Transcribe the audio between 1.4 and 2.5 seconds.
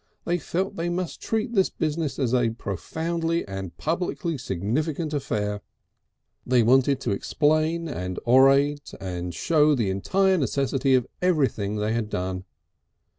this business as a